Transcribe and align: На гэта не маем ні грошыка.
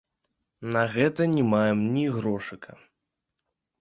На 0.75 0.85
гэта 0.95 1.21
не 1.35 1.43
маем 1.51 1.79
ні 1.93 2.05
грошыка. 2.19 2.71